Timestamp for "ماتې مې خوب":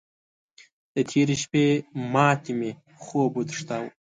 2.13-3.31